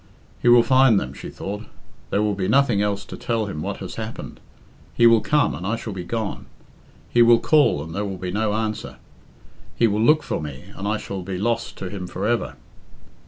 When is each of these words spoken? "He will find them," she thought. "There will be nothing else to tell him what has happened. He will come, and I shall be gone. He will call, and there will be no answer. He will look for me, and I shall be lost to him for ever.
"He 0.41 0.47
will 0.47 0.63
find 0.63 0.99
them," 0.99 1.13
she 1.13 1.29
thought. 1.29 1.65
"There 2.09 2.23
will 2.23 2.33
be 2.33 2.47
nothing 2.47 2.81
else 2.81 3.05
to 3.05 3.15
tell 3.15 3.45
him 3.45 3.61
what 3.61 3.77
has 3.77 3.97
happened. 4.01 4.39
He 4.95 5.05
will 5.05 5.21
come, 5.21 5.53
and 5.53 5.63
I 5.63 5.75
shall 5.75 5.93
be 5.93 6.03
gone. 6.03 6.47
He 7.11 7.21
will 7.21 7.37
call, 7.37 7.83
and 7.83 7.93
there 7.93 8.03
will 8.05 8.17
be 8.17 8.31
no 8.31 8.55
answer. 8.55 8.97
He 9.75 9.85
will 9.85 10.01
look 10.01 10.23
for 10.23 10.41
me, 10.41 10.71
and 10.75 10.87
I 10.87 10.97
shall 10.97 11.21
be 11.21 11.37
lost 11.37 11.77
to 11.77 11.87
him 11.91 12.07
for 12.07 12.25
ever. 12.27 12.55